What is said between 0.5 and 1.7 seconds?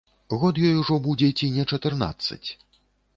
ёй ужо будзе ці не